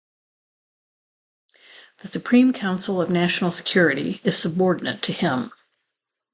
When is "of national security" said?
2.99-4.19